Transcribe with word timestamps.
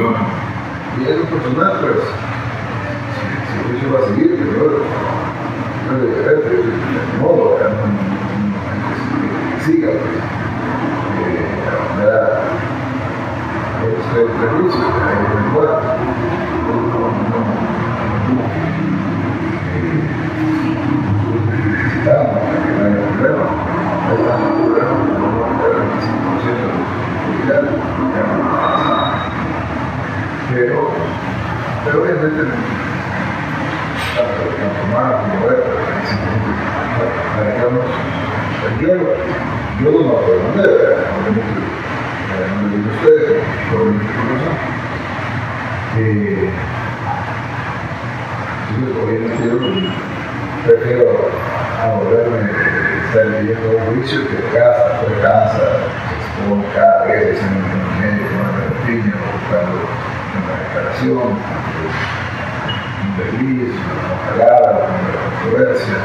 Y 0.00 0.02
es 1.04 1.20
un 1.20 1.26
personal, 1.26 1.78
pues, 1.82 2.00
si 3.44 3.52
el 3.58 3.64
juicio 3.68 3.92
va 3.92 3.98
a 4.00 4.08
seguir, 4.08 4.30
pero 4.50 4.66
no 5.86 5.92
es 5.94 6.02
diferente, 6.08 6.48
de 6.48 6.64
modo, 7.20 7.44
que 7.58 7.64
siga, 9.66 9.90
pues, 9.90 10.16
me 11.98 12.04
da 12.06 12.22
este 13.82 14.20
prejuicio, 14.24 14.80
que 14.80 15.12
igual, 15.50 15.74
necesitamos 21.76 22.36
que 22.40 22.72
no 22.72 22.80
haya 22.86 23.00
problema, 23.04 23.44
hay 24.08 24.16
tantos 24.24 24.52
problemas 24.64 24.96
que 24.96 25.12
no 25.12 25.24
vamos 25.28 25.44
a 25.44 25.52
tener 25.60 25.76
el 25.76 25.92
5% 26.00 26.80
de 27.46 27.80
pero, 30.52 30.90
pero 31.84 32.02
obviamente 32.02 32.42
tanto 34.16 34.40
el 34.42 34.56
campo 34.56 34.80
humano 34.88 35.16
como 35.22 35.50
el 35.50 35.62
manejamos 37.36 37.86
el. 38.78 39.00
Yo 39.80 39.90
no 39.90 39.98
lo 39.98 40.12
mandar, 40.44 40.68
obviamente, 41.16 41.60
no 42.54 42.68
le 42.68 42.76
digo 42.76 42.88
ustedes, 42.96 43.42
por 43.70 43.80
razón. 44.28 44.56
Eh, 45.96 46.50
entonces, 48.68 48.96
obviamente 49.02 49.42
yo 49.48 49.56
prefiero 50.66 51.30
abordarme 51.82 52.50
estar 53.06 53.26
leyendo 53.26 53.66
un 53.70 53.94
juicio 53.96 54.28
que 54.28 54.58
casa, 54.58 55.00
pues 55.00 55.18
cansa, 55.20 55.56
se 55.56 56.14
expone 56.14 56.64
cada 56.74 57.06
vez 57.06 57.38
en 57.40 57.48
un 57.48 58.00
médico, 58.00 58.36
en 58.36 58.68
un 58.70 58.84
buscando 59.32 59.80
una 60.38 60.54
declaración, 60.60 61.38
un 63.02 63.10
desliz, 63.18 63.74
una 63.74 64.46
palabra, 64.46 64.88
una 65.00 65.12
controversia. 65.24 65.96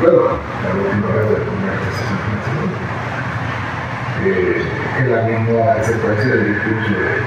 Bueno, 0.00 0.20
la 0.62 0.70
última 0.74 1.08
vez 1.14 1.26
de 1.28 1.36
la 1.38 1.50
eh, 4.22 4.62
es 4.98 5.06
la 5.08 5.22
misma 5.22 5.82
secuencia 5.82 6.28
del 6.28 6.54
discurso 6.54 6.90
de, 6.92 7.24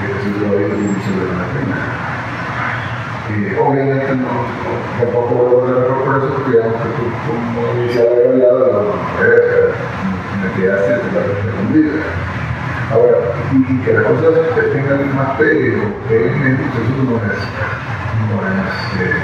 Jesús 0.00 0.34
de 0.40 0.46
el 0.64 0.70
discurso 0.70 1.10
de 1.20 1.26
la 1.38 1.46
pena. 1.54 1.78
Eh, 3.30 3.58
obviamente 3.60 4.12
no, 4.16 4.26
tampoco 4.98 5.34
voy 5.34 5.46
a 5.46 5.54
volver 5.54 5.76
a 5.78 6.04
por 6.04 6.16
eso 6.16 6.28
porque 6.34 6.50
digamos 6.50 6.82
que 6.82 6.88
como 7.26 7.60
iniciado 7.78 8.10
había 8.10 8.30
hablado, 8.30 8.94
la 9.20 9.49
la. 11.72 12.02
Ahora, 12.92 13.18
y, 13.52 13.78
que 13.84 13.92
las 13.92 14.04
cosas 14.04 14.34
tengan 14.72 15.14
más 15.14 15.38
peso, 15.38 15.78
en 16.10 16.58
eso 16.58 16.94
no 17.04 17.16
es, 17.18 17.38
no 18.26 18.36
es 18.48 18.70
eh, 19.00 19.14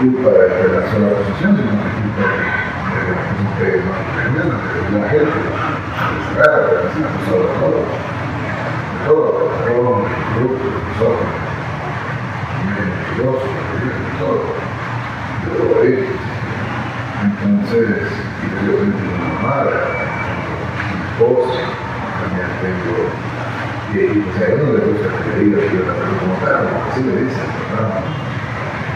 culpa 0.00 0.30
de, 0.30 0.46
la 0.72 0.82
sola 0.90 1.06
oposición, 1.08 1.52
sino 1.56 1.72
que 1.76 1.88
es 1.88 1.96
culpa 2.00 2.24
de, 2.24 3.66
de 3.66 3.72
que 3.72 3.76
de 3.76 4.98
la 4.98 5.08
gente, 5.08 5.36
de 5.36 6.40
la 6.40 6.48
todo, 7.26 7.42
de 7.42 7.52
todo, 7.60 7.80
de 8.76 9.06
todo, 9.06 9.28
todo, 9.66 9.92
grupo, 10.36 10.66
todo, 14.18 14.36
de 15.44 15.48
todo 15.58 15.82
ello. 15.82 16.06
Entonces, 17.22 17.86
yo 18.64 18.72
una 18.72 19.34
madre, 19.42 19.76
esposa, 21.16 21.48
también 22.20 22.50
tengo, 22.60 23.08
y, 23.88 23.96
y 23.96 24.20
pues 24.20 24.36
a 24.36 24.52
uno 24.52 24.72
le 24.76 24.84
gusta 24.84 25.08
que 25.16 25.30
le 25.32 25.44
diga 25.44 25.58
que 25.64 25.72
yo 25.72 25.80
la 25.88 25.94
tengo 25.96 26.16
como 26.20 26.36
tal, 26.44 26.68
así 26.92 27.00
le 27.04 27.24
dicen, 27.24 27.48
¿verdad? 27.72 28.04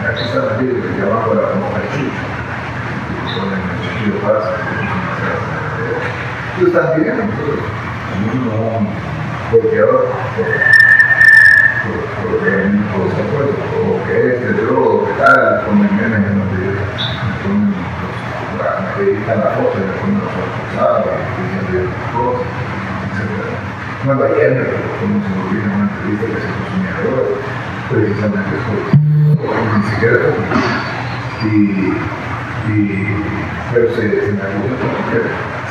Aquí 0.05 0.21
está 0.23 0.39
la 0.45 0.53
vida 0.61 0.77
que 0.81 1.01
abajo 1.01 1.33
la 1.33 1.49
como 1.49 1.65
chucho, 1.89 2.21
son 3.33 3.49
en 3.49 3.57
el 3.57 3.77
chuchillo 3.81 4.21
pasa, 4.21 4.53
Tú 6.59 6.67
estás 6.67 6.93
no, 8.45 8.85
porque 9.49 9.79
ahora, 9.79 10.13
porque 12.21 12.49
se 13.09 13.21
fue, 13.33 13.49
o 13.81 14.05
que 14.05 14.13
este, 14.29 14.49
tal, 15.17 15.65
nene, 15.97 16.17
en 16.17 16.37
los 16.37 16.47
videos, 16.53 17.90
me 19.01 19.07
dedican 19.07 19.39
la 19.39 19.51
foto 19.51 19.73
y 19.77 19.81
me 19.81 19.93
ponen 19.97 20.19
los 20.19 20.29
ojos 20.29 20.55
cosas, 22.13 22.45
etc. 23.07 23.29
Nueva 24.05 24.25
Allende, 24.25 24.63
como 24.99 25.21
se 25.21 25.29
lo 25.29 25.61
en 25.61 25.71
una 25.71 25.89
entrevista 25.89 26.25
que 26.25 26.33
se 26.33 26.47
hizo 26.49 26.63
soñador, 26.69 27.25
precisamente 27.89 28.51
eso, 28.57 28.73
ni 29.77 29.83
siquiera 29.89 30.17
y, 31.43 31.53
y 32.71 32.77
pero 33.73 33.95
se, 33.95 34.01
me 34.01 34.41
acusa 34.41 34.85
porque 34.97 35.17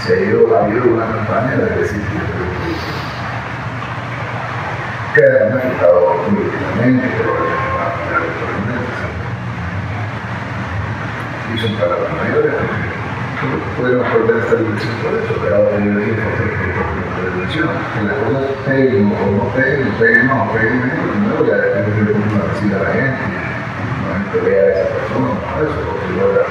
se 0.02 0.08
ha 0.12 0.20
ido, 0.26 0.56
ha 0.56 0.64
habido 0.64 0.94
una 0.94 1.06
campaña 1.06 1.56
de 1.56 1.76
decir 1.76 2.00
que 5.14 5.22
además 5.22 5.64
ha 5.64 5.68
afectado 5.68 6.16
políticamente, 6.24 7.08
pero 7.18 7.50
y 11.52 11.58
son 11.58 11.74
palabras 11.74 12.12
mayores 12.22 12.89
podemos 13.76 14.04
volver 14.12 14.36
a 14.36 14.40
estar 14.44 14.58
dirección 14.58 14.94
por 15.00 15.12
eso, 15.16 15.32
pero 15.40 15.56
ahora 15.56 15.78
yo 15.80 15.96
digo 15.96 16.16
por 16.20 17.32
dirección, 17.32 17.68
que 17.68 18.00
las 18.04 18.16
cosas 18.20 18.44
peguen 18.66 19.12
o 19.16 19.24
no 19.32 19.44
peguen, 19.56 19.88
peguen 19.96 20.26
más 20.28 20.48
o 20.48 20.52
peguen 20.52 20.76
menos, 20.80 21.08
primero 21.08 21.40
ya 21.48 21.56
depende 21.56 22.04
de 22.04 22.12
cómo 22.12 22.36
la 22.36 22.44
recibe 22.52 22.76
la 22.76 22.90
gente, 22.92 23.24
no 23.96 24.12
la 24.12 24.44
vea 24.44 24.60
a 24.60 24.70
esa 24.76 24.86
persona, 24.92 25.30
no 25.40 25.56
eso, 25.64 25.80
si 26.04 26.10
logra 26.20 26.44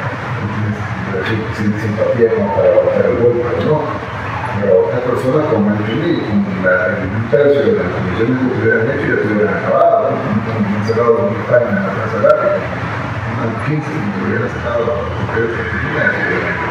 sin 1.58 1.74
simpatía 1.78 2.34
como 2.34 2.56
para 2.56 2.70
bajar 2.70 3.06
el 3.06 3.18
golpe, 3.22 3.44
no. 3.66 4.10
Pero 4.60 4.88
otras 4.88 5.02
personas 5.02 5.46
como 5.54 5.70
el 5.72 5.78
Juni, 5.86 6.20
como 6.26 6.42
un 6.42 7.28
tercio 7.30 7.62
de 7.64 7.74
las 7.80 7.90
comisiones 7.94 8.38
que 8.40 8.60
hubieran 8.60 8.90
hecho 8.90 9.08
ya 9.08 9.22
estuvieran 9.22 9.54
acabadas, 9.56 10.10
no 10.10 10.78
han 10.78 10.86
cerrado 10.86 11.30
los 11.30 11.48
años 11.54 11.70
en 11.70 11.86
la 11.86 11.94
Plaza 11.94 12.18
Lápiz 12.24 12.99
al 13.40 13.56
15 13.64 13.88
si 13.88 14.26
hubiera 14.28 14.48
estado 14.48 15.08
porque 15.32 15.48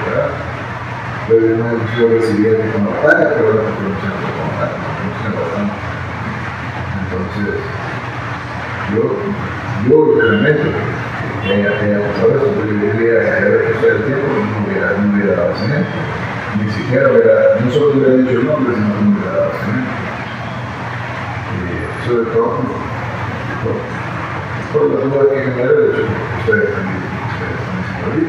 ¿verdad? 0.05 0.31
Pero 1.29 1.57
no 1.57 1.67
yo 1.97 2.09
recibía 2.09 2.53
de 2.53 2.73
como 2.73 2.91
tal, 3.01 3.33
pero 3.37 3.49
la 3.57 3.65
promoción 3.73 4.13
fue 4.21 4.31
como 4.37 4.53
tal, 4.61 4.73
la 4.77 5.31
bastante. 5.41 5.77
Entonces, 7.01 7.49
yo, 8.93 9.03
yo 9.89 9.97
realmente, 10.21 10.69
que 11.45 11.53
haya, 11.53 11.71
haya 11.81 12.13
pasado 12.13 12.37
eso, 12.37 12.49
yo 12.57 12.73
diría 12.93 13.21
que 13.21 13.31
haber 13.31 13.73
pasado 13.73 13.93
el 13.97 14.05
tiempo, 14.05 14.27
no 14.29 14.67
hubiera, 14.67 14.93
no 14.93 15.13
hubiera 15.13 15.37
dado 15.37 15.57
cemento. 15.57 15.97
Ni 16.61 16.69
siquiera 16.71 17.09
hubiera, 17.09 17.61
no 17.65 17.71
solo 17.73 17.93
hubiera 17.93 18.15
dicho 18.17 18.41
el 18.41 18.47
nombre, 18.47 18.75
sino 18.75 18.93
que 18.93 19.03
no 19.05 19.11
hubiera 19.17 19.33
dado 19.33 19.53
cemento. 19.65 19.97
Y 21.57 22.09
sobre 22.09 22.25
todo, 22.33 22.61
por 24.73 24.83
la 24.91 25.01
duda 25.01 25.31
que 25.33 25.41
genera 25.41 25.71
el 25.71 25.91
hecho 25.91 26.03
ustedes 26.41 26.69
también, 26.75 27.01
ustedes 27.29 27.61
también 27.65 28.29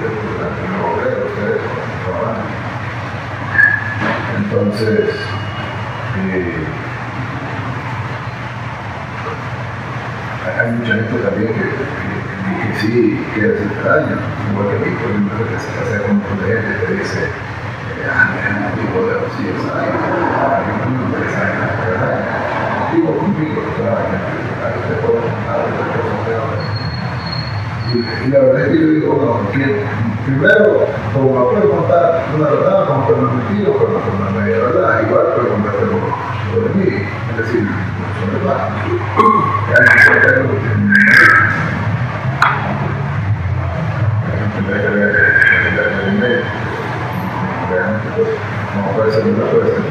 que 0.55 0.67
no 0.71 0.83
creo, 0.99 1.19
ustedes 1.27 1.61
trabajan. 2.05 2.47
Entonces, 4.37 5.09
eh, 6.17 6.63
hay 10.59 10.71
mucha 10.71 10.93
gente 10.93 11.15
también 11.19 11.53
que, 11.53 11.59
que, 11.59 11.67
que 12.67 12.79
sí 12.79 13.25
quiere 13.33 13.53
hacer 13.55 13.71
daño, 13.83 14.17
igual 14.51 14.67
que 14.69 14.75
a 14.75 14.79
mí, 14.79 14.89
por 14.95 15.09
ejemplo, 15.11 15.39
que 15.43 15.59
se 15.59 15.69
hace 15.79 15.95
con 16.03 16.15
un 16.15 16.21
gente 16.21 16.85
que 16.85 16.93
dice, 16.93 17.21
ah, 18.09 18.31
mira, 18.33 18.49
no 18.59 18.67
tipo 18.79 18.99
de 19.07 19.13
así, 19.19 19.43
no 22.97 23.11
contar. 23.11 23.59
Y, 27.93 28.29
la 28.29 28.39
verdad 28.39 28.61
es 28.61 28.67
que 28.67 28.79
yo 28.79 28.87
digo, 28.87 29.07
no, 29.21 29.51
que 29.51 29.83
primero, 30.25 30.87
como 31.13 31.51
me 31.51 31.59
puedo 31.59 31.71
contar 31.71 32.25
una 32.35 32.49
verdad, 32.49 32.87
como 32.87 33.05
con 33.07 33.19
una 33.19 33.33
mentira, 33.33 33.71
con 33.71 34.21
una 34.21 34.29
media 34.39 34.57
verdad, 34.57 35.01
igual 35.07 35.25
puedo 35.35 35.49
contarte 35.49 35.85
lo 36.53 36.61
de 36.61 36.69
mí, 36.75 36.89
es 37.31 37.37
decir. 37.37 37.67
Realmente, 47.69 48.09
pues, 48.15 48.29
no 48.75 48.81
puede 48.95 49.11
ser 49.11 49.23
puede 49.23 49.89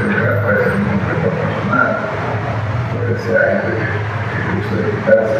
no 0.00 0.08
se 0.08 0.40
puede 0.42 0.58
ser 0.64 0.72
un 0.72 0.84
conflicto 0.84 1.28
personal, 1.30 1.90
puede 2.92 3.14
ser 3.18 3.36
gente 3.62 3.72
que 3.80 4.40
gusta 4.56 4.74
de 4.76 4.82
quitarse. 4.90 5.38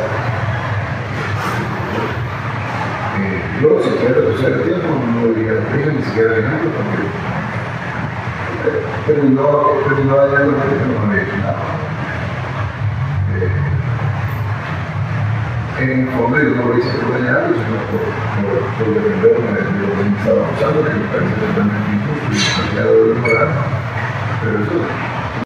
Yo, 3.63 3.69
si 3.81 3.91
quiero 3.91 4.15
reducir 4.15 4.49
el 4.49 4.63
tiempo, 4.63 4.89
no 5.15 5.21
diría 5.35 5.53
lo 5.53 5.61
ni 5.93 6.03
siquiera 6.03 6.35
el 6.35 6.41
ejemplo, 6.45 6.71
porque 6.75 6.99
terminó, 9.07 9.47
terminó 9.87 10.15
en 10.25 10.33
la 10.33 10.39
que 10.39 10.45
no 10.45 10.99
había 11.07 11.23
hecho 11.23 11.37
nada. 11.37 11.63
Eh, 13.39 13.53
en 15.79 16.09
fondo 16.11 16.37
yo 16.39 16.51
no 16.57 16.63
lo 16.67 16.79
hice 16.79 16.91
por 16.99 17.13
dañar, 17.13 17.43
sino 17.55 17.77
por, 17.87 18.03
por, 18.43 18.57
por 18.79 18.87
defenderme 18.95 19.51
de 19.53 19.63
lo 19.63 19.95
que 19.95 20.03
me 20.11 20.19
estaba 20.19 20.43
pasando, 20.51 20.79
que 20.83 20.91
me 20.91 21.07
parece 21.07 21.35
totalmente 21.39 21.89
injusto 21.93 22.27
y 22.31 22.35
demasiado 22.35 22.93
de 23.07 23.15
moral. 23.15 23.51
Pero 24.43 24.61
eso 24.65 25.12